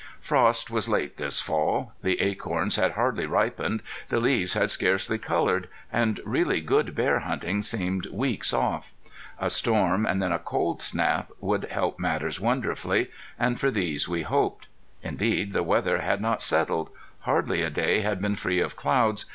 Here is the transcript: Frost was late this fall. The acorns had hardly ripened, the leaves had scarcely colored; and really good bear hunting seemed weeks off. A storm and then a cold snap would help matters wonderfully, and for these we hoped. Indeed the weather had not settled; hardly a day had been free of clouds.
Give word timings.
Frost 0.19 0.71
was 0.71 0.89
late 0.89 1.17
this 1.17 1.39
fall. 1.39 1.93
The 2.01 2.19
acorns 2.21 2.75
had 2.75 2.93
hardly 2.93 3.27
ripened, 3.27 3.83
the 4.09 4.19
leaves 4.19 4.55
had 4.55 4.71
scarcely 4.71 5.19
colored; 5.19 5.69
and 5.93 6.19
really 6.25 6.59
good 6.59 6.95
bear 6.95 7.19
hunting 7.19 7.61
seemed 7.61 8.07
weeks 8.07 8.51
off. 8.51 8.93
A 9.37 9.51
storm 9.51 10.07
and 10.07 10.19
then 10.19 10.31
a 10.31 10.39
cold 10.39 10.81
snap 10.81 11.29
would 11.39 11.65
help 11.65 11.99
matters 11.99 12.39
wonderfully, 12.39 13.11
and 13.37 13.59
for 13.59 13.69
these 13.69 14.09
we 14.09 14.23
hoped. 14.23 14.65
Indeed 15.03 15.53
the 15.53 15.61
weather 15.61 15.99
had 15.99 16.19
not 16.19 16.41
settled; 16.41 16.89
hardly 17.19 17.61
a 17.61 17.69
day 17.69 17.99
had 17.99 18.19
been 18.19 18.35
free 18.35 18.59
of 18.59 18.75
clouds. 18.75 19.27